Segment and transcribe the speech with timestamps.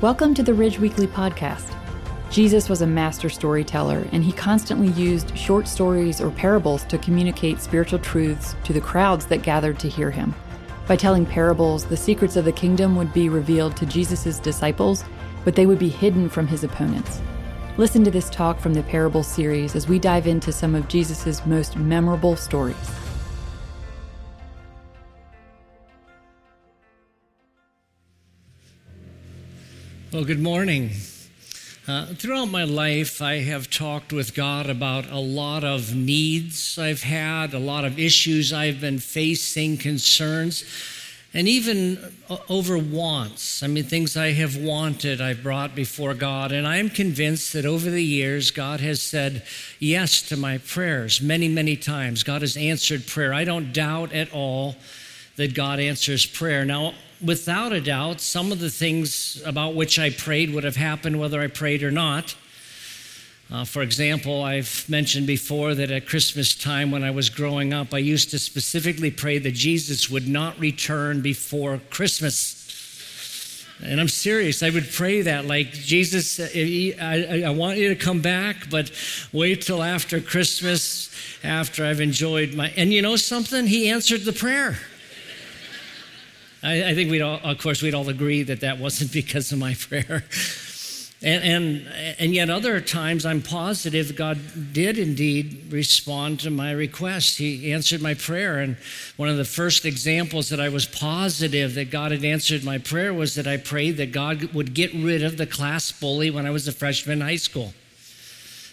[0.00, 1.76] Welcome to the Ridge Weekly Podcast.
[2.30, 7.60] Jesus was a master storyteller, and he constantly used short stories or parables to communicate
[7.60, 10.34] spiritual truths to the crowds that gathered to hear him.
[10.88, 15.04] By telling parables, the secrets of the kingdom would be revealed to Jesus' disciples,
[15.44, 17.20] but they would be hidden from his opponents.
[17.76, 21.44] Listen to this talk from the Parable series as we dive into some of Jesus'
[21.44, 22.99] most memorable stories.
[30.12, 30.90] Well, good morning.
[31.86, 37.04] Uh, throughout my life, I have talked with God about a lot of needs I've
[37.04, 40.64] had, a lot of issues I've been facing, concerns,
[41.32, 43.62] and even uh, over wants.
[43.62, 46.50] I mean, things I have wanted, I've brought before God.
[46.50, 49.44] And I'm convinced that over the years, God has said
[49.78, 52.24] yes to my prayers many, many times.
[52.24, 53.32] God has answered prayer.
[53.32, 54.74] I don't doubt at all
[55.36, 56.64] that God answers prayer.
[56.64, 61.20] Now, without a doubt, some of the things about which I prayed would have happened
[61.20, 62.34] whether I prayed or not.
[63.52, 67.92] Uh, for example, I've mentioned before that at Christmas time when I was growing up,
[67.92, 72.56] I used to specifically pray that Jesus would not return before Christmas.
[73.82, 74.62] And I'm serious.
[74.62, 78.92] I would pray that, like, Jesus, uh, I, I, want you to come back, but
[79.32, 81.10] wait till after Christmas,
[81.42, 82.68] after I've enjoyed my.
[82.76, 83.66] And you know something?
[83.66, 84.78] He answered the prayer.
[86.62, 89.58] I, I think we'd all, of course, we'd all agree that that wasn't because of
[89.58, 90.24] my prayer.
[91.22, 94.38] And, and, and yet, other times, I'm positive God
[94.72, 97.36] did indeed respond to my request.
[97.36, 98.58] He answered my prayer.
[98.58, 98.78] And
[99.18, 103.12] one of the first examples that I was positive that God had answered my prayer
[103.12, 106.50] was that I prayed that God would get rid of the class bully when I
[106.50, 107.74] was a freshman in high school.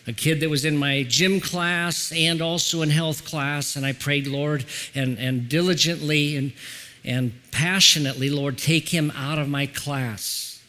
[0.08, 3.76] A kid that was in my gym class and also in health class.
[3.76, 4.64] And I prayed, Lord,
[4.96, 6.54] and, and diligently and
[7.04, 10.62] and passionately, Lord, take him out of my class.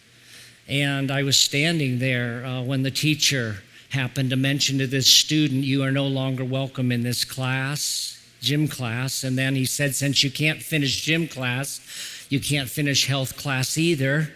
[0.68, 3.56] And I was standing there uh, when the teacher
[3.90, 8.68] happened to mention to this student, You are no longer welcome in this class, gym
[8.68, 9.24] class.
[9.24, 11.80] And then he said, Since you can't finish gym class,
[12.28, 14.32] you can't finish health class either.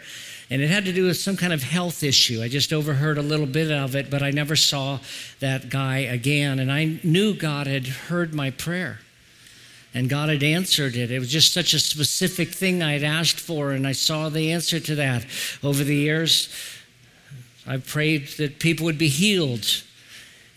[0.50, 2.42] And it had to do with some kind of health issue.
[2.42, 4.98] I just overheard a little bit of it, but I never saw
[5.40, 6.58] that guy again.
[6.58, 8.98] And I knew God had heard my prayer
[9.94, 11.10] and God had answered it.
[11.10, 14.52] It was just such a specific thing I had asked for, and I saw the
[14.52, 15.26] answer to that.
[15.62, 16.48] Over the years,
[17.66, 19.82] I prayed that people would be healed.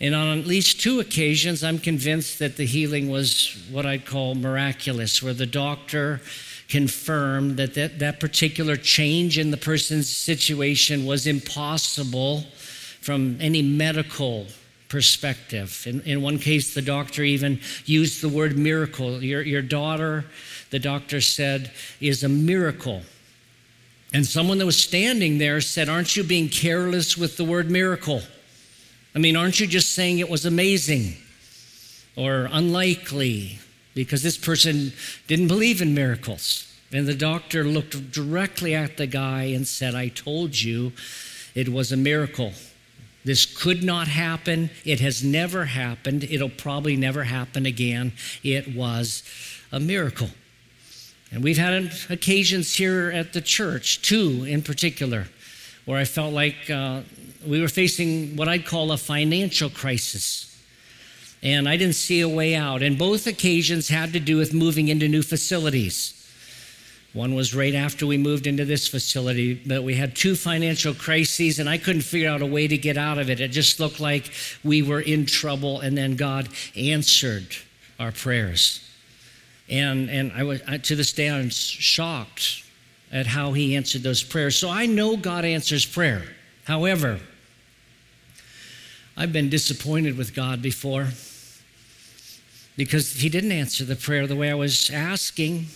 [0.00, 4.34] And on at least two occasions, I'm convinced that the healing was what I'd call
[4.34, 6.20] miraculous, where the doctor
[6.68, 12.44] confirmed that that, that particular change in the person's situation was impossible
[13.00, 14.46] from any medical
[14.88, 15.84] perspective.
[15.86, 19.22] In, in one case, the doctor even used the word miracle.
[19.22, 20.24] Your, your daughter,
[20.70, 23.02] the doctor said, is a miracle.
[24.12, 28.22] And someone that was standing there said, Aren't you being careless with the word miracle?
[29.14, 31.14] I mean, aren't you just saying it was amazing
[32.16, 33.58] or unlikely?
[33.94, 34.92] Because this person
[35.26, 36.70] didn't believe in miracles.
[36.92, 40.92] And the doctor looked directly at the guy and said, I told you
[41.54, 42.52] it was a miracle.
[43.26, 44.70] This could not happen.
[44.84, 46.22] It has never happened.
[46.22, 48.12] It'll probably never happen again.
[48.44, 49.24] It was
[49.72, 50.30] a miracle.
[51.32, 55.26] And we've had occasions here at the church, two in particular,
[55.86, 57.00] where I felt like uh,
[57.44, 60.56] we were facing what I'd call a financial crisis.
[61.42, 62.80] And I didn't see a way out.
[62.80, 66.15] And both occasions had to do with moving into new facilities.
[67.16, 71.58] One was right after we moved into this facility, but we had two financial crises,
[71.58, 73.40] and I couldn't figure out a way to get out of it.
[73.40, 74.30] It just looked like
[74.62, 77.56] we were in trouble, and then God answered
[77.98, 78.86] our prayers.
[79.70, 82.62] And, and I was, to this day, I'm shocked
[83.10, 84.58] at how He answered those prayers.
[84.58, 86.22] So I know God answers prayer.
[86.64, 87.18] However,
[89.16, 91.08] I've been disappointed with God before
[92.76, 95.68] because He didn't answer the prayer the way I was asking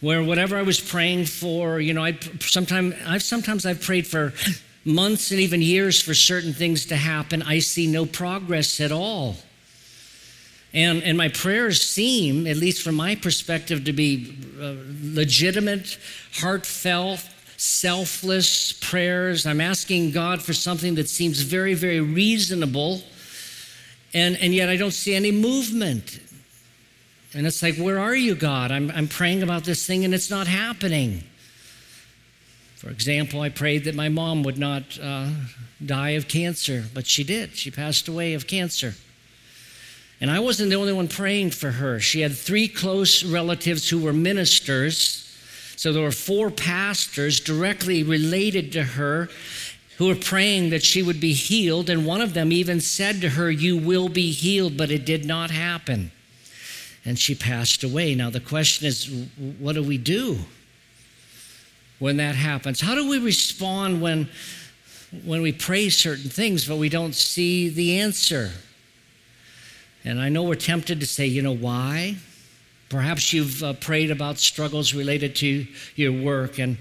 [0.00, 4.32] where whatever I was praying for, you know, I sometimes I've sometimes I've prayed for
[4.84, 7.42] months and even years for certain things to happen.
[7.42, 9.36] I see no progress at all.
[10.72, 15.98] And, and my prayers seem, at least from my perspective, to be uh, legitimate,
[16.34, 17.26] heartfelt,
[17.56, 19.46] selfless prayers.
[19.46, 23.02] I'm asking God for something that seems very, very reasonable,
[24.12, 26.20] and, and yet I don't see any movement.
[27.34, 28.70] And it's like, where are you, God?
[28.72, 31.24] I'm, I'm praying about this thing and it's not happening.
[32.76, 35.30] For example, I prayed that my mom would not uh,
[35.84, 37.56] die of cancer, but she did.
[37.56, 38.94] She passed away of cancer.
[40.20, 42.00] And I wasn't the only one praying for her.
[42.00, 45.24] She had three close relatives who were ministers
[45.76, 49.28] So there were four pastors directly related to her
[49.98, 51.90] who were praying that she would be healed.
[51.90, 55.24] And one of them even said to her, You will be healed, but it did
[55.24, 56.10] not happen.
[57.08, 58.14] And she passed away.
[58.14, 59.06] Now, the question is,
[59.58, 60.40] what do we do
[61.98, 62.82] when that happens?
[62.82, 64.28] How do we respond when,
[65.24, 68.50] when we pray certain things, but we don't see the answer?
[70.04, 72.16] And I know we're tempted to say, you know, why?
[72.90, 75.66] Perhaps you've uh, prayed about struggles related to
[75.96, 76.76] your work and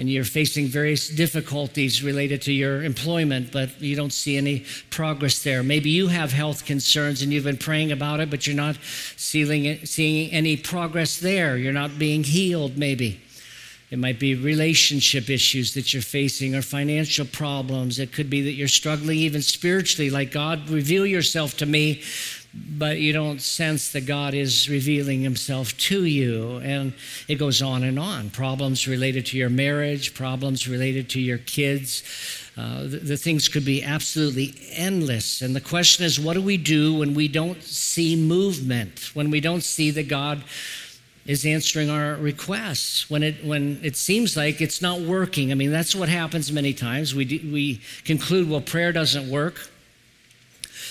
[0.00, 5.42] and you're facing various difficulties related to your employment, but you don't see any progress
[5.42, 5.62] there.
[5.62, 8.78] Maybe you have health concerns and you've been praying about it, but you're not
[9.18, 11.58] seeing, seeing any progress there.
[11.58, 13.20] You're not being healed, maybe.
[13.90, 17.98] It might be relationship issues that you're facing or financial problems.
[17.98, 22.02] It could be that you're struggling even spiritually, like God, reveal yourself to me
[22.52, 26.56] but you don't sense that God is revealing himself to you.
[26.58, 26.94] And
[27.28, 28.30] it goes on and on.
[28.30, 32.02] Problems related to your marriage, problems related to your kids.
[32.56, 35.42] Uh, the, the things could be absolutely endless.
[35.42, 39.40] And the question is, what do we do when we don't see movement, when we
[39.40, 40.42] don't see that God
[41.26, 45.52] is answering our requests when it when it seems like it's not working.
[45.52, 47.14] I mean, that's what happens many times.
[47.14, 49.69] We we conclude, well, prayer doesn't work.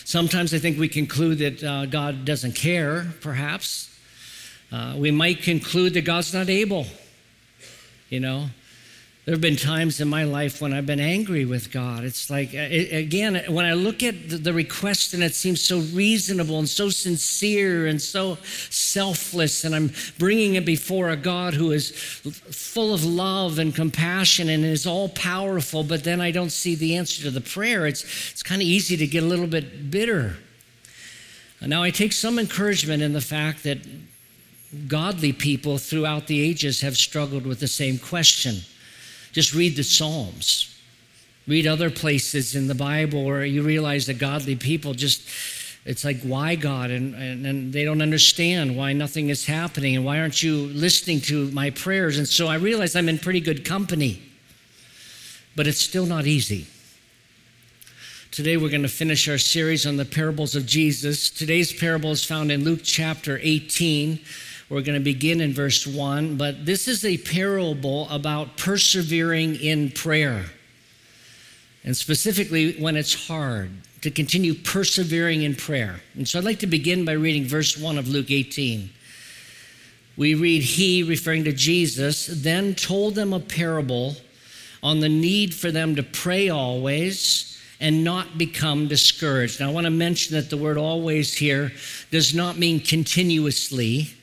[0.09, 3.95] Sometimes I think we conclude that uh, God doesn't care, perhaps.
[4.71, 6.87] Uh, we might conclude that God's not able.
[8.09, 8.47] You know,
[9.29, 12.03] there have been times in my life when I've been angry with God.
[12.03, 15.61] It's like, uh, it, again, when I look at the, the request and it seems
[15.61, 18.39] so reasonable and so sincere and so
[18.71, 24.49] selfless, and I'm bringing it before a God who is full of love and compassion
[24.49, 28.31] and is all powerful, but then I don't see the answer to the prayer, it's,
[28.31, 30.37] it's kind of easy to get a little bit bitter.
[31.61, 33.77] Now, I take some encouragement in the fact that
[34.87, 38.61] godly people throughout the ages have struggled with the same question.
[39.31, 40.75] Just read the Psalms.
[41.47, 45.27] Read other places in the Bible where you realize that godly people just,
[45.85, 46.91] it's like, why God?
[46.91, 51.21] And, and, and they don't understand why nothing is happening and why aren't you listening
[51.21, 52.17] to my prayers?
[52.17, 54.21] And so I realize I'm in pretty good company,
[55.55, 56.67] but it's still not easy.
[58.31, 61.31] Today we're going to finish our series on the parables of Jesus.
[61.31, 64.19] Today's parable is found in Luke chapter 18
[64.69, 69.91] we're going to begin in verse 1, but this is a parable about persevering in
[69.91, 70.45] prayer.
[71.83, 73.71] And specifically when it's hard,
[74.01, 76.01] to continue persevering in prayer.
[76.15, 78.89] And so I'd like to begin by reading verse 1 of Luke 18.
[80.15, 84.15] We read, He, referring to Jesus, then told them a parable
[84.81, 89.59] on the need for them to pray always and not become discouraged.
[89.59, 91.71] Now, I want to mention that the word always here
[92.11, 94.13] does not mean continuously.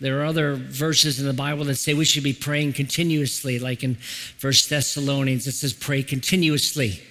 [0.00, 3.82] There are other verses in the Bible that say we should be praying continuously, like
[3.82, 7.02] in First Thessalonians, it says pray continuously.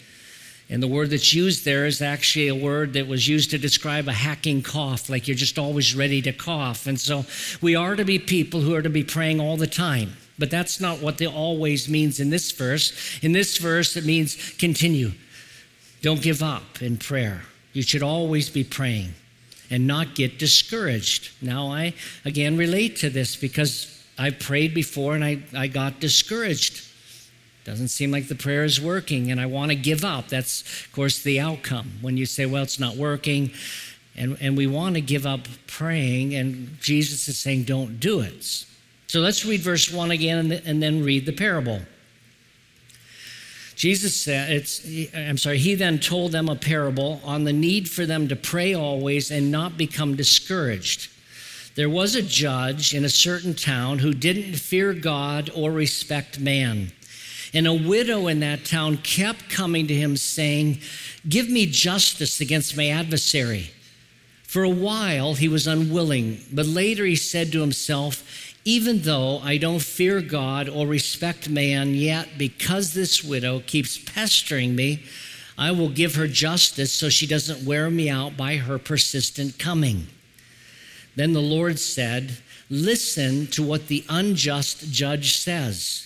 [0.69, 4.07] And the word that's used there is actually a word that was used to describe
[4.07, 6.88] a hacking cough, like you're just always ready to cough.
[6.88, 7.25] And so
[7.62, 10.13] we are to be people who are to be praying all the time.
[10.39, 13.19] But that's not what the always means in this verse.
[13.22, 15.12] In this verse, it means continue.
[16.01, 17.44] Don't give up in prayer.
[17.74, 19.13] You should always be praying
[19.69, 21.31] and not get discouraged.
[21.42, 21.94] Now, I
[22.25, 26.84] again relate to this because I prayed before and I, I got discouraged.
[27.64, 30.30] Doesn't seem like the prayer is working, and I want to give up.
[30.30, 31.98] That's, of course, the outcome.
[32.00, 33.51] When you say, well, it's not working,
[34.15, 38.65] and, and we want to give up praying, and Jesus is saying, don't do it.
[39.08, 41.82] So let's read verse 1 again and then read the parable.
[43.77, 48.07] Jesus said, it's, I'm sorry, he then told them a parable on the need for
[48.07, 51.12] them to pray always and not become discouraged.
[51.75, 56.91] There was a judge in a certain town who didn't fear God or respect man.
[57.53, 60.79] And a widow in that town kept coming to him saying,
[61.29, 63.69] Give me justice against my adversary.
[64.41, 69.55] For a while he was unwilling, but later he said to himself, even though I
[69.55, 75.03] don't fear God or respect man, yet because this widow keeps pestering me,
[75.57, 80.07] I will give her justice so she doesn't wear me out by her persistent coming.
[81.15, 86.05] Then the Lord said, Listen to what the unjust judge says.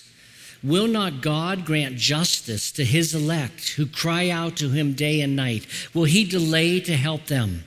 [0.62, 5.34] Will not God grant justice to his elect who cry out to him day and
[5.34, 5.66] night?
[5.92, 7.64] Will he delay to help them?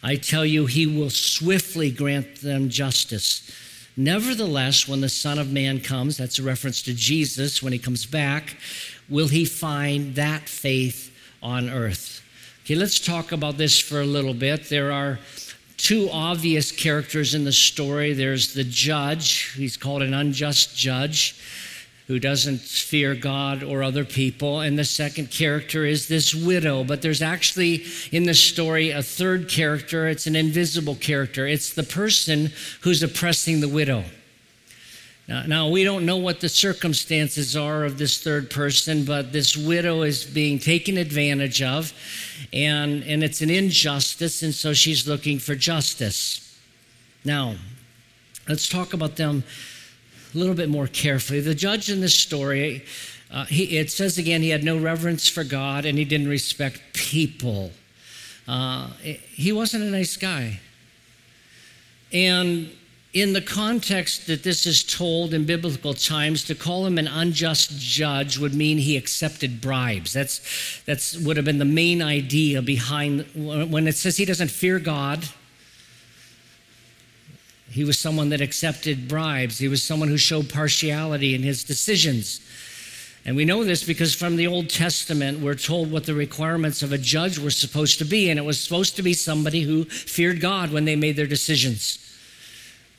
[0.00, 3.50] I tell you, he will swiftly grant them justice.
[3.96, 8.06] Nevertheless, when the Son of Man comes, that's a reference to Jesus when he comes
[8.06, 8.56] back,
[9.08, 12.22] will he find that faith on earth?
[12.64, 14.68] Okay, let's talk about this for a little bit.
[14.68, 15.18] There are
[15.76, 21.34] two obvious characters in the story there's the judge, he's called an unjust judge
[22.06, 24.60] who doesn't fear God or other people.
[24.60, 26.84] And the second character is this widow.
[26.84, 30.08] But there's actually in the story a third character.
[30.08, 31.46] It's an invisible character.
[31.46, 34.04] It's the person who's oppressing the widow.
[35.28, 39.56] Now, now, we don't know what the circumstances are of this third person, but this
[39.56, 41.92] widow is being taken advantage of,
[42.52, 46.58] and, and it's an injustice, and so she's looking for justice.
[47.24, 47.54] Now,
[48.48, 49.44] let's talk about them
[50.34, 51.40] a little bit more carefully.
[51.40, 52.84] The judge in this story,
[53.30, 56.80] uh, he, it says again, he had no reverence for God and he didn't respect
[56.92, 57.72] people.
[58.48, 60.60] Uh, he wasn't a nice guy.
[62.12, 62.70] And
[63.12, 67.78] in the context that this is told in biblical times, to call him an unjust
[67.78, 70.12] judge would mean he accepted bribes.
[70.12, 74.78] That's that's would have been the main idea behind when it says he doesn't fear
[74.78, 75.28] God.
[77.72, 79.58] He was someone that accepted bribes.
[79.58, 82.40] He was someone who showed partiality in his decisions.
[83.24, 86.92] And we know this because from the Old Testament, we're told what the requirements of
[86.92, 88.28] a judge were supposed to be.
[88.28, 91.98] And it was supposed to be somebody who feared God when they made their decisions.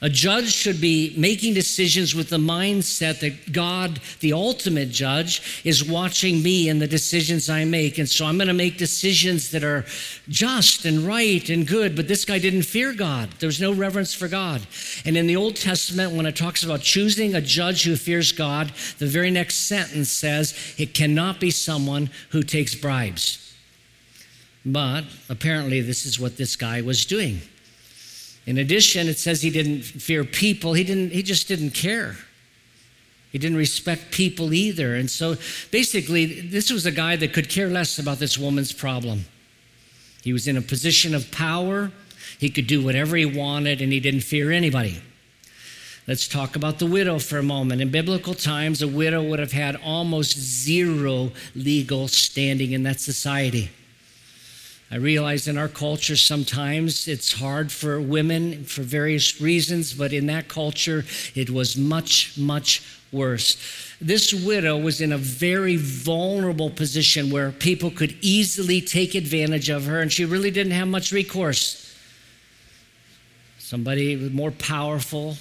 [0.04, 5.82] A judge should be making decisions with the mindset that God, the ultimate judge, is
[5.82, 7.98] watching me and the decisions I make.
[7.98, 9.86] And so I'm going to make decisions that are
[10.28, 11.96] just and right and good.
[11.96, 14.68] But this guy didn't fear God, there was no reverence for God.
[15.06, 18.74] And in the Old Testament, when it talks about choosing a judge who fears God,
[19.00, 23.56] the very next sentence says it cannot be someone who takes bribes.
[24.66, 27.40] But apparently, this is what this guy was doing.
[28.46, 30.74] In addition, it says he didn't fear people.
[30.74, 32.18] He didn't he just didn't care.
[33.32, 34.96] He didn't respect people either.
[34.96, 35.38] And so
[35.72, 39.26] basically, this was a guy that could care less about this woman's problem.
[40.24, 41.92] He was in a position of power.
[42.40, 45.02] He could do whatever he wanted and he didn't fear anybody.
[46.08, 47.82] Let's talk about the widow for a moment.
[47.82, 53.72] In biblical times, a widow would have had almost zero legal standing in that society.
[54.94, 60.28] I realize in our culture sometimes it's hard for women for various reasons, but in
[60.28, 63.58] that culture it was much, much worse.
[64.00, 69.86] This widow was in a very vulnerable position where people could easily take advantage of
[69.86, 71.98] her, and she really didn't have much recourse.
[73.58, 75.38] Somebody more powerful,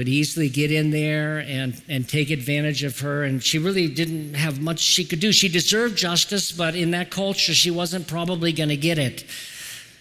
[0.00, 3.22] could easily get in there and, and take advantage of her.
[3.22, 5.30] And she really didn't have much she could do.
[5.30, 9.24] She deserved justice, but in that culture, she wasn't probably going to get it.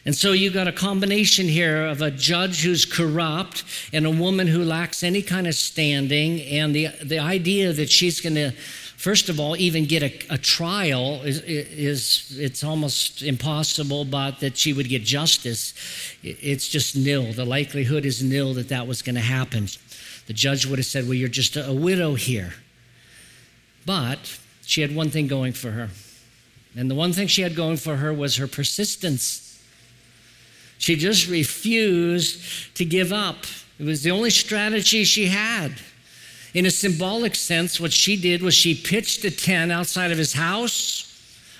[0.05, 4.47] And so you've got a combination here of a judge who's corrupt and a woman
[4.47, 6.39] who lacks any kind of standing.
[6.43, 10.37] And the, the idea that she's going to, first of all, even get a, a
[10.37, 15.73] trial is, is, it's almost impossible, but that she would get justice,
[16.23, 17.33] it's just nil.
[17.33, 19.67] The likelihood is nil that that was going to happen.
[20.29, 22.53] The judge would have said, Well, you're just a, widow here.
[23.83, 25.89] But she had one thing going for her.
[26.75, 29.59] And the one thing she had going for her was her persistence.
[30.77, 33.37] She just refused to give up.
[33.79, 35.71] It was the only strategy she had.
[36.53, 40.33] In a symbolic sense, what she did was she pitched a tent outside of his
[40.33, 41.07] house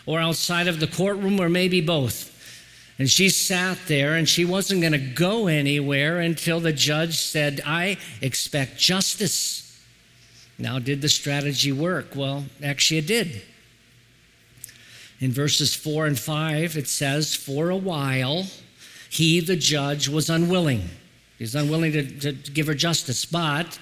[0.05, 2.28] or outside of the courtroom or maybe both.
[2.99, 7.61] And she sat there and she wasn't going to go anywhere until the judge said,
[7.65, 9.65] I expect justice.
[10.57, 12.13] Now, did the strategy work?
[12.13, 13.41] Well, actually, it did.
[15.21, 18.47] In verses 4 and 5, it says, For a while,
[19.09, 20.89] he, the judge, was unwilling.
[21.37, 23.23] He's unwilling to, to give her justice.
[23.23, 23.79] But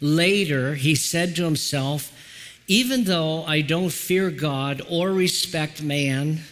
[0.00, 2.12] later, he said to himself,
[2.68, 6.42] Even though I don't fear God or respect man,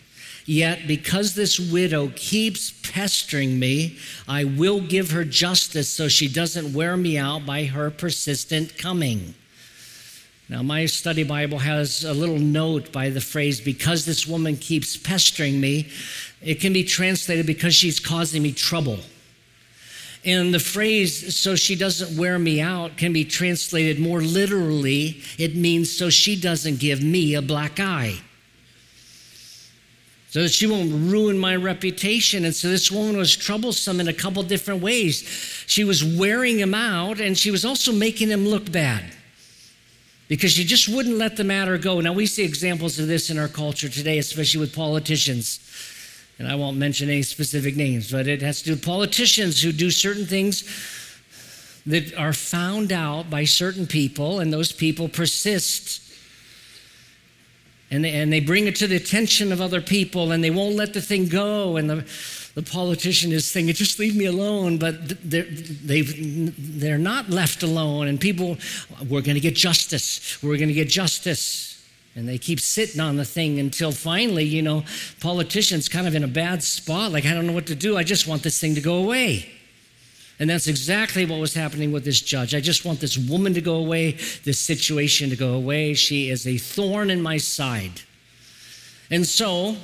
[0.51, 6.75] Yet, because this widow keeps pestering me, I will give her justice so she doesn't
[6.75, 9.37] wear me out by her persistent coming.
[10.49, 14.97] Now, my study Bible has a little note by the phrase, because this woman keeps
[14.97, 15.87] pestering me.
[16.43, 18.99] It can be translated because she's causing me trouble.
[20.25, 25.23] And the phrase, so she doesn't wear me out, can be translated more literally.
[25.39, 28.21] It means, so she doesn't give me a black eye
[30.31, 32.45] so that she won't ruin my reputation.
[32.45, 35.23] And so this woman was troublesome in a couple different ways.
[35.67, 39.05] She was wearing him out, and she was also making him look bad
[40.29, 42.01] because she just wouldn't let the matter go.
[42.01, 45.59] Now, we see examples of this in our culture today, especially with politicians.
[46.39, 49.73] And I won't mention any specific names, but it has to do with politicians who
[49.73, 50.63] do certain things
[51.87, 56.10] that are found out by certain people, and those people persist
[57.91, 60.77] and they, and they bring it to the attention of other people and they won't
[60.77, 62.07] let the thing go and the,
[62.55, 64.95] the politician is thinking, just leave me alone, but
[65.29, 68.07] they're, they're not left alone.
[68.07, 68.59] And people,
[69.09, 70.41] we're going to get justice.
[70.43, 71.67] We're going to get justice.
[72.17, 74.85] And they keep sitting on the thing until finally, you know,
[75.21, 77.13] politicians kind of in a bad spot.
[77.13, 77.97] Like, I don't know what to do.
[77.97, 79.49] I just want this thing to go away.
[80.41, 82.55] And that's exactly what was happening with this judge.
[82.55, 84.13] I just want this woman to go away,
[84.45, 85.93] this situation to go away.
[85.93, 88.01] She is a thorn in my side.
[89.11, 89.77] And so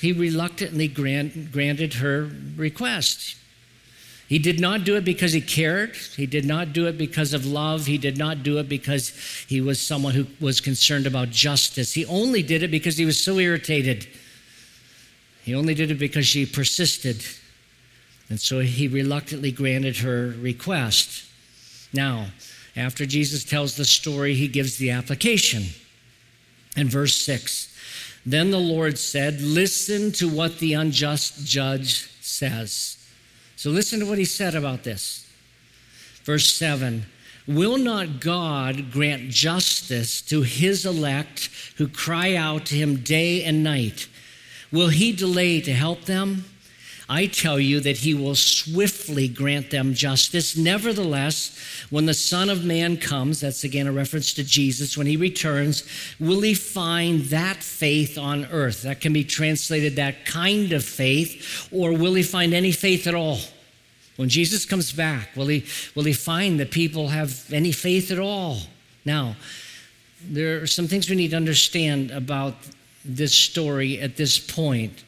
[0.00, 3.36] he reluctantly grant, granted her request.
[4.28, 5.96] He did not do it because he cared.
[5.96, 7.86] He did not do it because of love.
[7.86, 9.10] He did not do it because
[9.48, 11.92] he was someone who was concerned about justice.
[11.92, 14.06] He only did it because he was so irritated.
[15.42, 17.24] He only did it because she persisted.
[18.28, 21.24] And so he reluctantly granted her request.
[21.92, 22.28] Now,
[22.76, 25.64] after Jesus tells the story, he gives the application.
[26.76, 27.72] In verse 6,
[28.26, 32.96] then the Lord said, Listen to what the unjust judge says.
[33.56, 35.30] So listen to what he said about this.
[36.24, 37.04] Verse 7
[37.46, 43.62] Will not God grant justice to his elect who cry out to him day and
[43.62, 44.08] night?
[44.72, 46.46] Will he delay to help them?
[47.08, 50.56] I tell you that he will swiftly grant them justice.
[50.56, 51.58] Nevertheless,
[51.90, 55.84] when the Son of Man comes, that's again a reference to Jesus, when he returns,
[56.18, 58.82] will he find that faith on earth?
[58.82, 63.14] That can be translated that kind of faith, or will he find any faith at
[63.14, 63.38] all?
[64.16, 68.18] When Jesus comes back, will he, will he find that people have any faith at
[68.18, 68.58] all?
[69.04, 69.36] Now,
[70.26, 72.54] there are some things we need to understand about
[73.04, 75.04] this story at this point.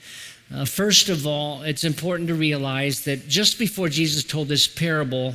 [0.54, 5.34] Uh, first of all, it's important to realize that just before Jesus told this parable,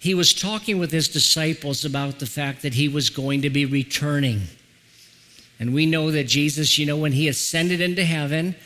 [0.00, 3.64] he was talking with his disciples about the fact that he was going to be
[3.64, 4.42] returning.
[5.60, 8.56] And we know that Jesus, you know, when he ascended into heaven,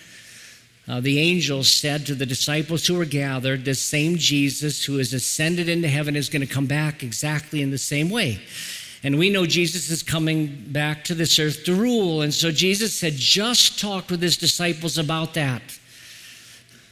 [0.88, 5.12] uh, the angels said to the disciples who were gathered, the same Jesus who has
[5.12, 8.40] ascended into heaven is going to come back exactly in the same way.
[9.02, 12.22] And we know Jesus is coming back to this earth to rule.
[12.22, 15.62] And so Jesus had just talked with his disciples about that.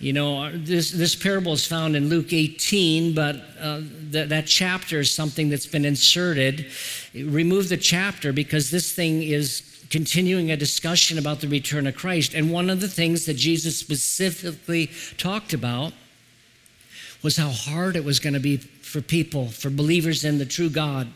[0.01, 3.81] You know, this, this parable is found in Luke 18, but uh,
[4.13, 6.67] th- that chapter is something that's been inserted.
[7.15, 12.35] Remove the chapter because this thing is continuing a discussion about the return of Christ.
[12.35, 15.93] And one of the things that Jesus specifically talked about
[17.23, 20.69] was how hard it was going to be for people, for believers in the true
[20.69, 21.09] God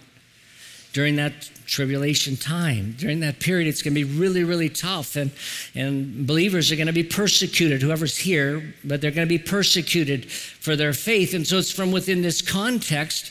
[0.98, 2.92] during that tribulation time.
[2.98, 5.14] During that period, it's going to be really, really tough.
[5.14, 5.30] And,
[5.76, 10.28] and believers are going to be persecuted, whoever's here, but they're going to be persecuted
[10.28, 11.34] for their faith.
[11.34, 13.30] And so it's from within this context.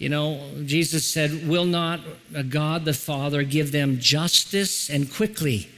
[0.00, 2.00] You know, Jesus said, Will not
[2.48, 5.68] God the Father give them justice and quickly?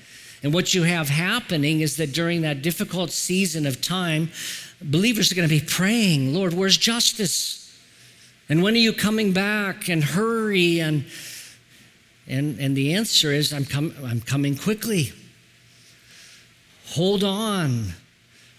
[0.43, 4.31] And what you have happening is that during that difficult season of time,
[4.81, 7.68] believers are going to be praying, Lord, where's justice?
[8.49, 9.89] And when are you coming back?
[9.89, 10.81] And hurry.
[10.81, 11.05] And,
[12.27, 15.13] and, and the answer is, I'm, com- I'm coming quickly.
[16.91, 17.95] Hold on.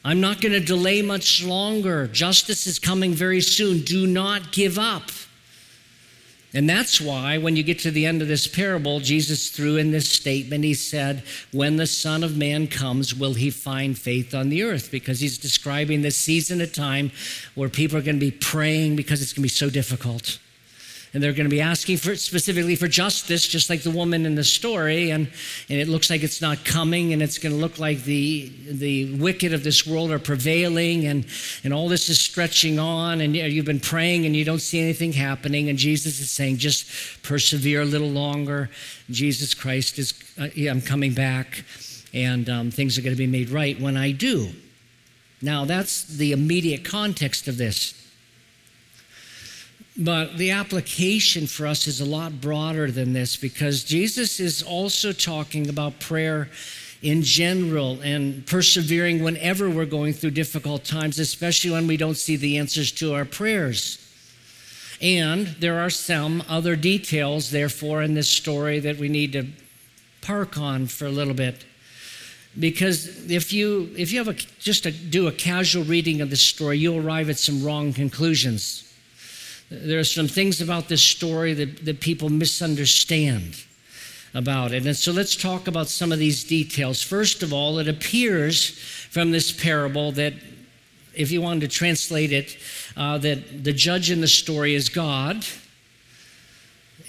[0.06, 2.08] I'm not going to delay much longer.
[2.08, 3.82] Justice is coming very soon.
[3.82, 5.10] Do not give up.
[6.54, 9.92] And that's why, when you get to the end of this parable, Jesus threw in
[9.92, 10.64] this statement.
[10.64, 14.90] He said, When the Son of Man comes, will he find faith on the earth?
[14.90, 17.12] Because he's describing this season of time
[17.54, 20.40] where people are going to be praying because it's going to be so difficult
[21.14, 24.36] and they're going to be asking for specifically for justice, just like the woman in
[24.36, 25.10] the story.
[25.10, 25.28] And,
[25.68, 29.16] and it looks like it's not coming, and it's going to look like the, the
[29.16, 31.26] wicked of this world are prevailing, and,
[31.64, 35.14] and all this is stretching on, and you've been praying and you don't see anything
[35.14, 35.70] happening.
[35.70, 38.70] And Jesus is saying, just persevere a little longer.
[39.10, 41.64] Jesus Christ is, uh, yeah, I'm coming back,
[42.14, 44.50] and um, things are going to be made right when I do.
[45.42, 47.94] Now, that's the immediate context of this.
[50.00, 55.12] But the application for us is a lot broader than this because Jesus is also
[55.12, 56.50] talking about prayer
[57.02, 62.38] in general and persevering whenever we're going through difficult times, especially when we don't see
[62.38, 63.98] the answers to our prayers.
[65.02, 69.48] And there are some other details, therefore, in this story that we need to
[70.22, 71.66] park on for a little bit.
[72.58, 76.36] Because if you if you have a just a, do a casual reading of the
[76.36, 78.89] story, you'll arrive at some wrong conclusions.
[79.70, 83.56] There are some things about this story that, that people misunderstand
[84.34, 84.86] about it.
[84.86, 87.04] And so let's talk about some of these details.
[87.04, 88.70] First of all, it appears
[89.10, 90.34] from this parable that,
[91.14, 92.58] if you wanted to translate it,
[92.98, 95.46] uh, that the judge in the story is God.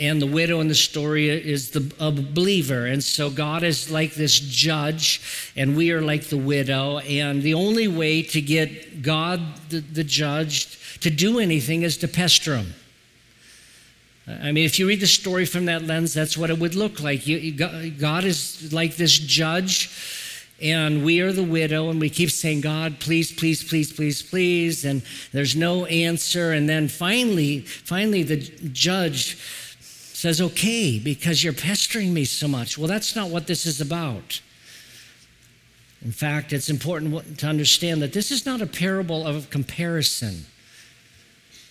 [0.01, 2.87] And the widow in the story is the, a believer.
[2.87, 6.99] And so God is like this judge, and we are like the widow.
[7.01, 12.09] And the only way to get God, the, the judge, to do anything is to
[12.09, 12.75] pester him.
[14.27, 17.01] I mean, if you read the story from that lens, that's what it would look
[17.01, 17.27] like.
[17.27, 19.91] You, God is like this judge,
[20.63, 24.85] and we are the widow, and we keep saying, God, please, please, please, please, please,
[24.85, 26.53] and there's no answer.
[26.53, 29.37] And then finally, finally, the judge
[30.21, 32.77] says, okay, because you're pestering me so much.
[32.77, 34.43] Well, that's not what this is about.
[36.05, 40.45] In fact, it's important to understand that this is not a parable of comparison.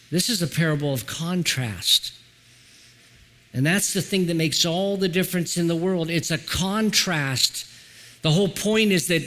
[0.10, 2.14] This is a parable of contrast.
[3.54, 6.10] And that's the thing that makes all the difference in the world.
[6.10, 7.68] It's a contrast.
[8.24, 9.24] The whole point is that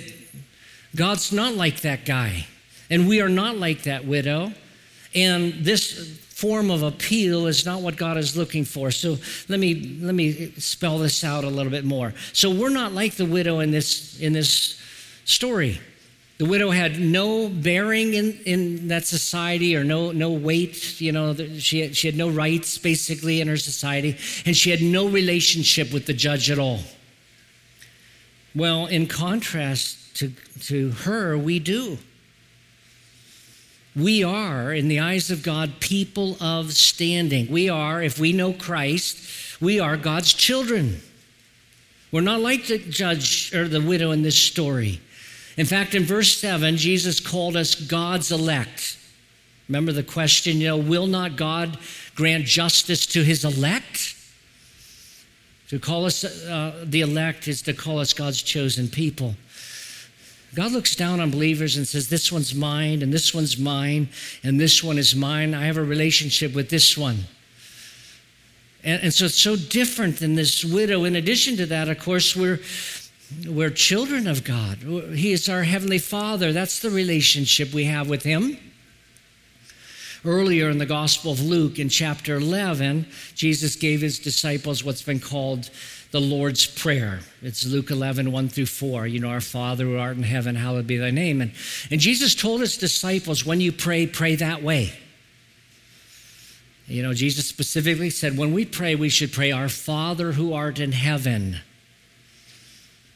[0.97, 2.47] God's not like that guy,
[2.91, 4.53] and we are not like that widow.
[5.15, 8.91] And this form of appeal is not what God is looking for.
[8.91, 9.17] So
[9.49, 12.15] let me let me spell this out a little bit more.
[12.33, 14.77] So we're not like the widow in this in this
[15.25, 15.81] story.
[16.39, 21.01] The widow had no bearing in, in that society or no, no weight.
[21.01, 24.83] You know, she had, she had no rights basically in her society, and she had
[24.83, 26.81] no relationship with the judge at all.
[28.57, 31.99] Well, in contrast to, to her, we do.
[33.95, 37.51] We are, in the eyes of God, people of standing.
[37.51, 41.03] We are, if we know Christ, we are God's children.
[42.11, 45.01] We're not like the judge or the widow in this story.
[45.57, 48.99] In fact, in verse 7, Jesus called us God's elect.
[49.69, 51.79] Remember the question, you know, will not God
[52.15, 54.17] grant justice to his elect?
[55.69, 59.35] To call us uh, the elect is to call us God's chosen people.
[60.55, 64.11] God looks down on believers and says, This one's mine, and this one's mine,
[64.45, 65.55] and this one is mine.
[65.55, 67.25] I have a relationship with this one.
[68.85, 71.05] And, and so it's so different than this widow.
[71.05, 72.61] In addition to that, of course, we're,
[73.47, 74.79] we're children of God.
[75.15, 76.53] He is our Heavenly Father.
[76.53, 78.59] That's the relationship we have with Him.
[80.25, 85.19] Earlier in the Gospel of Luke, in chapter 11, Jesus gave His disciples what's been
[85.19, 85.71] called
[86.13, 87.21] the Lord's Prayer.
[87.41, 89.07] It's Luke 11, 1 through 4.
[89.07, 91.41] You know, our Father who art in heaven, hallowed be thy name.
[91.41, 91.53] And,
[91.91, 94.93] and Jesus told his disciples, when you pray, pray that way.
[96.87, 100.79] You know, Jesus specifically said, when we pray, we should pray, Our Father who art
[100.79, 101.61] in heaven.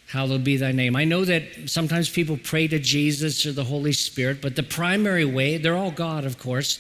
[0.09, 0.97] Hallowed be thy name.
[0.97, 5.25] I know that sometimes people pray to Jesus or the Holy Spirit, but the primary
[5.27, 6.79] way, they're all God, of course,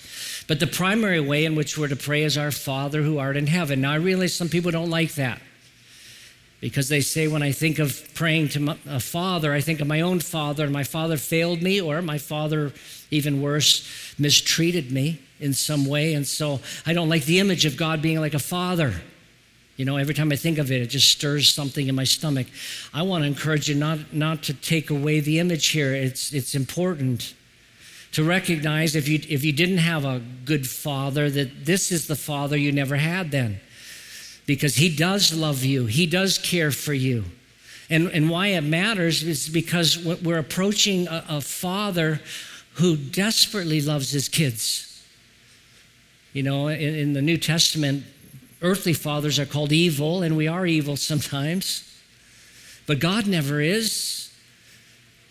[0.48, 3.48] but the primary way in which we're to pray is our Father who art in
[3.48, 3.82] heaven.
[3.82, 5.42] Now, I realize some people don't like that
[6.60, 10.00] because they say when I think of praying to a father, I think of my
[10.00, 12.72] own father, and my father failed me, or my father,
[13.10, 13.86] even worse,
[14.18, 16.14] mistreated me in some way.
[16.14, 18.94] And so I don't like the image of God being like a father.
[19.76, 22.46] You know, every time I think of it, it just stirs something in my stomach.
[22.94, 25.94] I want to encourage you not, not to take away the image here.
[25.94, 27.34] It's, it's important
[28.12, 32.16] to recognize if you, if you didn't have a good father, that this is the
[32.16, 33.60] father you never had then
[34.46, 37.24] because He does love you, He does care for you.
[37.88, 42.20] And, and why it matters is because we're approaching a, a father
[42.74, 45.04] who desperately loves his kids.
[46.32, 48.04] You know, in, in the New Testament,
[48.60, 51.82] earthly fathers are called evil, and we are evil sometimes,
[52.86, 54.32] but God never is.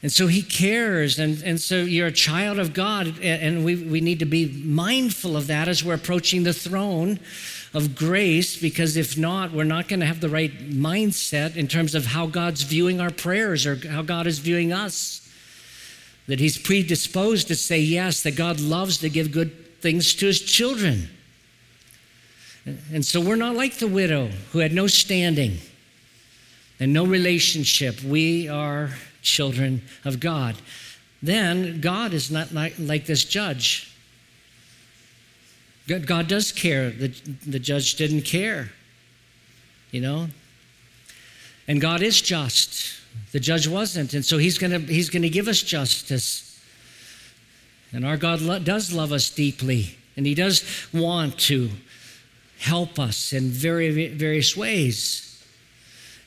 [0.02, 1.18] And so he cares.
[1.18, 3.20] And, and so you're a child of God.
[3.24, 7.20] And we, we need to be mindful of that as we're approaching the throne
[7.76, 11.94] of grace because if not, we're not going to have the right mindset in terms
[11.94, 15.22] of how God's viewing our prayers or how God is viewing us.
[16.28, 20.40] That He's predisposed to say yes, that God loves to give good things to His
[20.42, 21.10] children.
[22.92, 25.58] And so we're not like the widow who had no standing
[26.80, 28.02] and no relationship.
[28.02, 30.56] We are children of God.
[31.22, 33.95] Then God is not like, like this judge
[35.88, 36.90] God does care.
[36.90, 37.08] The,
[37.46, 38.72] the judge didn't care,
[39.92, 40.28] you know?
[41.68, 43.00] And God is just.
[43.32, 44.14] The judge wasn't.
[44.14, 46.60] And so he's going to he's to give us justice.
[47.92, 49.98] And our God lo- does love us deeply.
[50.18, 51.70] And he does want to
[52.60, 55.26] help us in very various ways.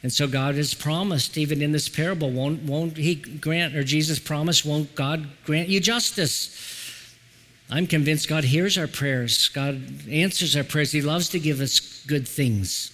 [0.02, 4.18] And so God has promised, even in this parable, won't, won't He grant, or Jesus
[4.18, 6.54] promised, won't God grant you justice?
[7.70, 9.48] I'm convinced God hears our prayers.
[9.48, 10.92] God answers our prayers.
[10.92, 12.92] He loves to give us good things.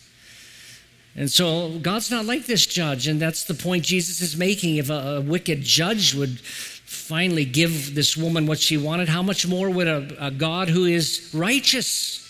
[1.17, 3.07] And so God's not like this judge.
[3.07, 4.77] And that's the point Jesus is making.
[4.77, 9.47] If a, a wicked judge would finally give this woman what she wanted, how much
[9.47, 12.25] more would a, a God who is righteous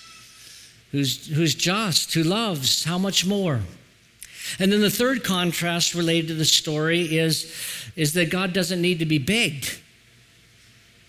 [0.95, 3.63] who's, who's just, who loves, how much more?
[4.61, 7.53] And then the third contrast related to the story is,
[7.97, 9.81] is that God doesn't need to be begged.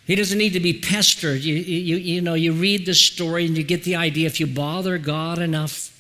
[0.06, 1.42] He doesn't need to be pestered.
[1.42, 4.46] You, you, you know, you read the story and you get the idea if you
[4.46, 5.92] bother God enough,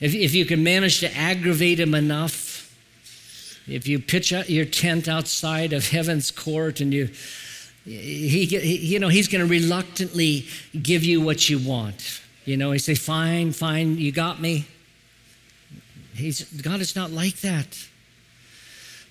[0.00, 2.74] if, if you can manage to aggravate him enough,
[3.68, 7.10] if you pitch your tent outside of heaven's court and you,
[7.84, 10.46] he, he you know, he's going to reluctantly
[10.80, 12.22] give you what you want.
[12.46, 14.66] You know, he say, fine, fine, you got me.
[16.14, 17.86] He's, God is not like that.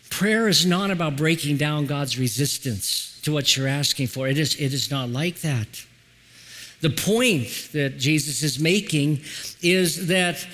[0.09, 4.27] Prayer is not about breaking down God's resistance to what you're asking for.
[4.27, 5.67] It is, it is not like that.
[6.81, 9.21] The point that Jesus is making
[9.61, 10.45] is that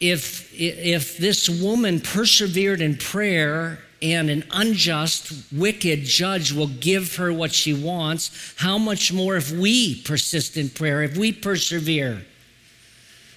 [0.00, 7.32] if, if this woman persevered in prayer and an unjust, wicked judge will give her
[7.32, 12.24] what she wants, how much more if we persist in prayer, if we persevere?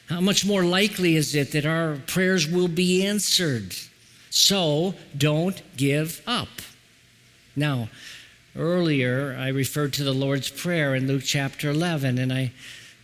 [0.07, 3.73] How much more likely is it that our prayers will be answered?
[4.31, 6.47] So don't give up.
[7.53, 7.89] Now,
[8.55, 12.53] earlier I referred to the Lord's Prayer in Luke chapter 11, and I,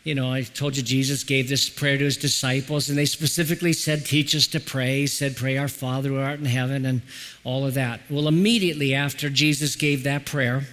[0.05, 3.73] you know, I told you Jesus gave this prayer to his disciples, and they specifically
[3.73, 5.01] said, Teach us to pray.
[5.01, 7.01] He said, Pray our Father who art in heaven, and
[7.43, 7.99] all of that.
[8.09, 10.63] Well, immediately after Jesus gave that prayer,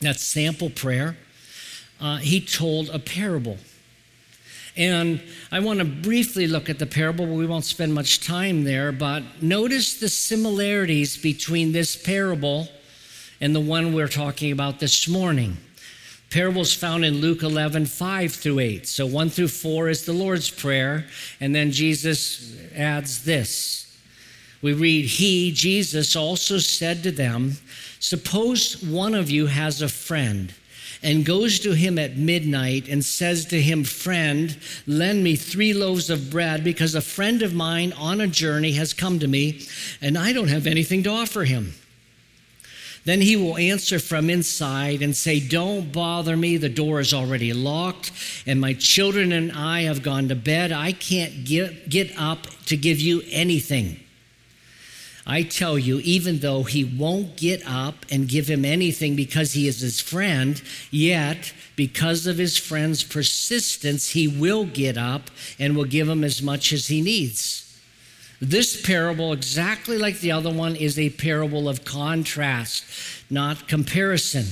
[0.00, 1.18] that sample prayer,
[2.00, 3.58] uh, he told a parable.
[4.76, 8.64] And I want to briefly look at the parable, but we won't spend much time
[8.64, 8.90] there.
[8.90, 12.68] But notice the similarities between this parable
[13.40, 15.56] and the one we're talking about this morning.
[16.30, 18.88] Parables found in Luke 11, 5 through 8.
[18.88, 21.06] So 1 through 4 is the Lord's Prayer,
[21.40, 23.96] and then Jesus adds this.
[24.60, 27.58] We read, He, Jesus, also said to them,
[28.00, 30.52] Suppose one of you has a friend
[31.04, 36.08] and goes to him at midnight and says to him, Friend, lend me three loaves
[36.10, 39.60] of bread because a friend of mine on a journey has come to me
[40.00, 41.74] and I don't have anything to offer him.
[43.04, 46.56] Then he will answer from inside and say, Don't bother me.
[46.56, 48.10] The door is already locked,
[48.46, 50.72] and my children and I have gone to bed.
[50.72, 54.00] I can't get, get up to give you anything.
[55.26, 59.66] I tell you, even though he won't get up and give him anything because he
[59.66, 60.60] is his friend,
[60.90, 66.42] yet because of his friend's persistence, he will get up and will give him as
[66.42, 67.62] much as he needs.
[68.38, 72.84] This parable, exactly like the other one, is a parable of contrast,
[73.30, 74.44] not comparison.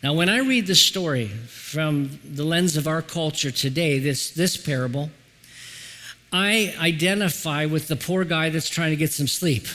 [0.00, 4.56] Now, when I read the story from the lens of our culture today, this, this
[4.56, 5.10] parable,
[6.32, 9.66] I identify with the poor guy that's trying to get some sleep.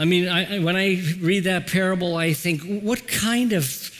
[0.00, 3.90] I mean, I, when I read that parable, I think, what kind of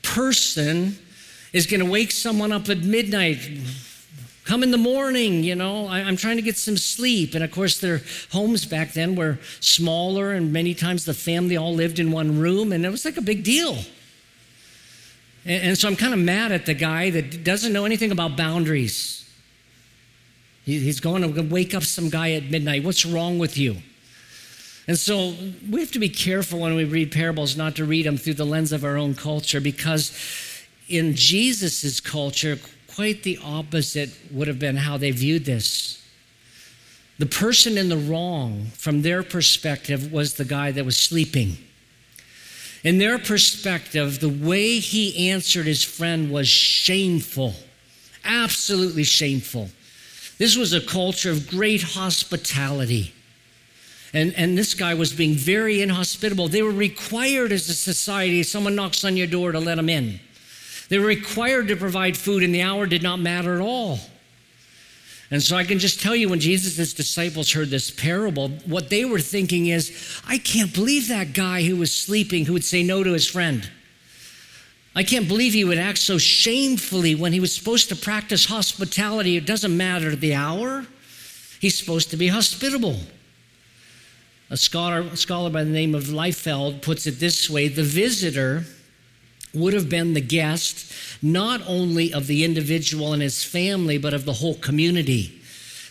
[0.00, 0.96] person
[1.52, 3.38] is going to wake someone up at midnight?
[4.44, 7.34] Come in the morning, you know, I, am trying to get some sleep.
[7.34, 11.74] And of course, their homes back then were smaller, and many times the family all
[11.74, 13.76] lived in one room, and it was like a big deal.
[15.44, 18.36] And, and so I'm kind of mad at the guy that doesn't know anything about
[18.36, 19.28] boundaries.
[20.64, 22.84] He, he's going to wake up some guy at midnight.
[22.84, 23.78] What's wrong with you?
[24.90, 25.34] And so
[25.70, 28.44] we have to be careful when we read parables not to read them through the
[28.44, 30.12] lens of our own culture because
[30.88, 36.04] in Jesus' culture, quite the opposite would have been how they viewed this.
[37.20, 41.56] The person in the wrong, from their perspective, was the guy that was sleeping.
[42.82, 47.54] In their perspective, the way he answered his friend was shameful,
[48.24, 49.70] absolutely shameful.
[50.38, 53.14] This was a culture of great hospitality.
[54.12, 56.48] And, and this guy was being very inhospitable.
[56.48, 60.18] They were required as a society, someone knocks on your door to let them in.
[60.88, 64.00] They were required to provide food, and the hour did not matter at all.
[65.30, 69.04] And so I can just tell you when Jesus' disciples heard this parable, what they
[69.04, 73.04] were thinking is, I can't believe that guy who was sleeping who would say no
[73.04, 73.70] to his friend.
[74.96, 79.36] I can't believe he would act so shamefully when he was supposed to practice hospitality.
[79.36, 80.84] It doesn't matter the hour,
[81.60, 82.96] he's supposed to be hospitable.
[84.50, 88.64] A scholar, a scholar by the name of Liefeld puts it this way the visitor
[89.54, 94.24] would have been the guest not only of the individual and his family, but of
[94.24, 95.40] the whole community.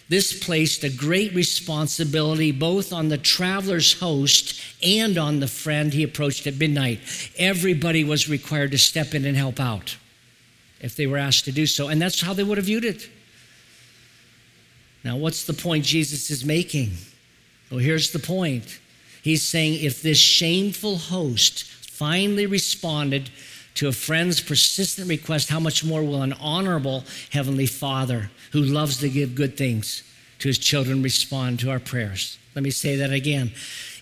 [0.10, 6.04] This placed a great responsibility both on the traveler's host and on the friend he
[6.04, 7.00] approached at midnight.
[7.38, 9.98] Everybody was required to step in and help out
[10.82, 13.10] if they were asked to do so, and that's how they would have viewed it.
[15.04, 16.92] Now, what's the point Jesus is making?
[17.70, 18.80] Well, here's the point.
[19.22, 23.30] He's saying if this shameful host finally responded
[23.76, 28.98] to a friend's persistent request, how much more will an honorable Heavenly Father who loves
[28.98, 30.04] to give good things
[30.40, 32.38] to his children respond to our prayers?
[32.56, 33.52] Let me say that again.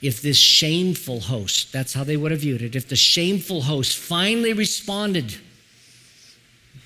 [0.02, 3.98] If this shameful host, that's how they would have viewed it, if the shameful host
[3.98, 5.36] finally responded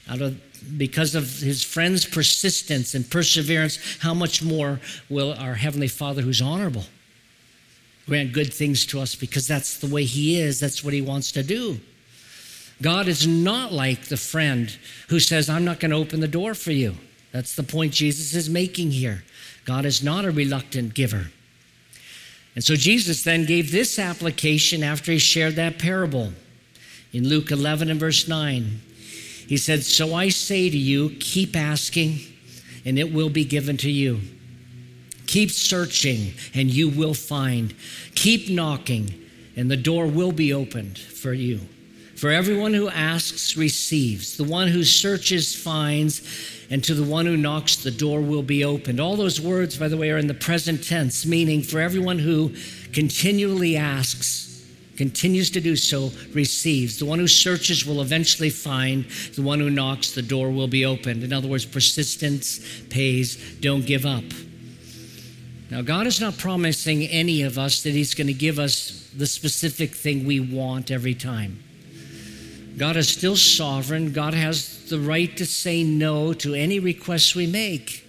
[0.09, 0.41] out of
[0.77, 6.41] because of his friend's persistence and perseverance, how much more will our Heavenly Father, who's
[6.41, 6.85] honorable,
[8.07, 11.31] grant good things to us because that's the way he is, that's what he wants
[11.31, 11.79] to do.
[12.81, 14.75] God is not like the friend
[15.09, 16.95] who says, I'm not going to open the door for you.
[17.31, 19.23] That's the point Jesus is making here.
[19.65, 21.27] God is not a reluctant giver.
[22.55, 26.33] And so Jesus then gave this application after he shared that parable.
[27.13, 28.81] In Luke 11 and verse 9,
[29.51, 32.19] he said, So I say to you, keep asking,
[32.85, 34.21] and it will be given to you.
[35.27, 37.73] Keep searching, and you will find.
[38.15, 39.13] Keep knocking,
[39.57, 41.59] and the door will be opened for you.
[42.15, 46.21] For everyone who asks receives, the one who searches finds,
[46.69, 49.01] and to the one who knocks, the door will be opened.
[49.01, 52.55] All those words, by the way, are in the present tense, meaning for everyone who
[52.93, 54.50] continually asks,
[55.01, 56.99] continues to do so, receives.
[56.99, 59.05] The one who searches will eventually find.
[59.35, 61.23] The one who knocks, the door will be opened.
[61.23, 62.59] In other words, persistence
[62.91, 63.57] pays.
[63.61, 64.23] Don't give up.
[65.71, 69.25] Now, God is not promising any of us that He's going to give us the
[69.25, 71.63] specific thing we want every time.
[72.77, 74.13] God is still sovereign.
[74.13, 78.05] God has the right to say no to any requests we make.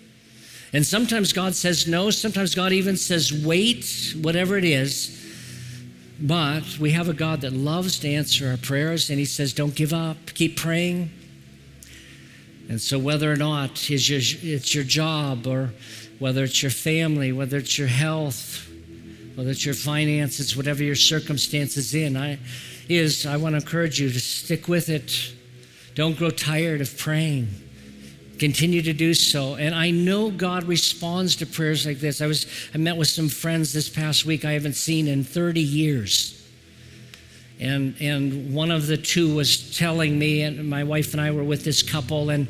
[0.74, 5.21] And sometimes God says no, sometimes God even says wait, whatever it is.
[6.20, 9.74] But we have a God that loves to answer our prayers, and He says, Don't
[9.74, 11.10] give up, keep praying.
[12.68, 15.72] And so, whether or not it's your, job, or
[16.18, 18.68] whether it's your family, whether it's your health,
[19.34, 22.38] whether it's your finances, whatever your circumstances in, I,
[22.88, 25.34] is, I want to encourage you to stick with it.
[25.94, 27.48] Don't grow tired of praying.
[28.42, 29.54] Continue to do so.
[29.54, 32.20] And I know God responds to prayers like this.
[32.20, 35.60] I was I met with some friends this past week I haven't seen in 30
[35.60, 36.44] years.
[37.60, 41.44] And and one of the two was telling me, and my wife and I were
[41.44, 42.48] with this couple, and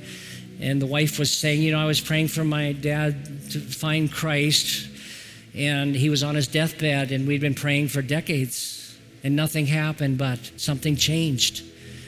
[0.63, 4.11] and the wife was saying, you know, I was praying for my dad to find
[4.11, 4.89] Christ,
[5.55, 10.17] and he was on his deathbed, and we'd been praying for decades and nothing happened,
[10.17, 11.65] but something changed.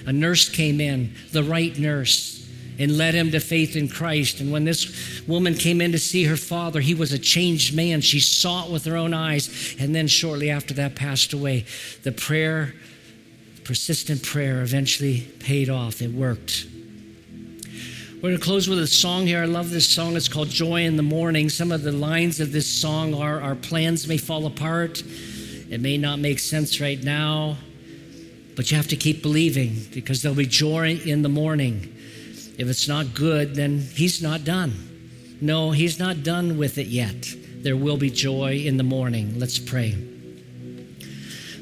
[0.06, 2.43] A nurse came in, the right nurse,
[2.78, 4.40] and led him to faith in Christ.
[4.40, 8.00] And when this woman came in to see her father, he was a changed man.
[8.00, 11.64] She saw it with her own eyes, and then shortly after that passed away.
[12.02, 12.74] The prayer,
[13.64, 16.02] persistent prayer, eventually paid off.
[16.02, 16.66] It worked.
[18.16, 19.42] We're going to close with a song here.
[19.42, 20.16] I love this song.
[20.16, 21.50] It's called Joy in the Morning.
[21.50, 25.02] Some of the lines of this song are Our plans may fall apart
[25.74, 27.56] it may not make sense right now,
[28.54, 31.92] but you have to keep believing because there'll be joy in the morning.
[32.56, 35.38] If it's not good, then He's not done.
[35.40, 37.26] No, He's not done with it yet.
[37.58, 39.38] There will be joy in the morning.
[39.38, 39.92] Let's pray.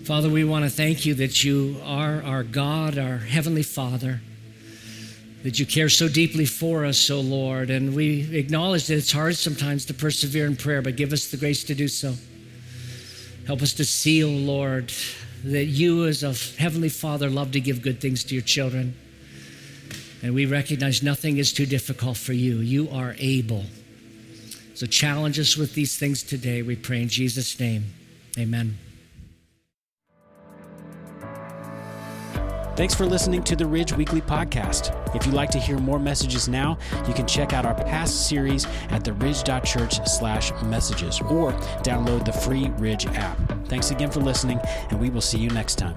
[0.05, 4.21] Father, we want to thank you that you are our God, our Heavenly Father,
[5.45, 7.71] that you care so deeply for us, O oh Lord.
[7.71, 11.37] And we acknowledge that it's hard sometimes to persevere in prayer, but give us the
[11.37, 12.15] grace to do so.
[13.47, 14.93] Help us to see, O oh Lord,
[15.45, 18.97] that you, as a Heavenly Father, love to give good things to your children.
[20.23, 22.59] And we recognize nothing is too difficult for you.
[22.59, 23.65] You are able.
[24.75, 27.93] So challenge us with these things today, we pray in Jesus' name.
[28.39, 28.79] Amen.
[32.75, 34.97] Thanks for listening to the Ridge Weekly Podcast.
[35.15, 38.65] If you'd like to hear more messages now, you can check out our past series
[38.89, 43.37] at theridge.church slash messages or download the free Ridge app.
[43.67, 44.59] Thanks again for listening,
[44.89, 45.97] and we will see you next time.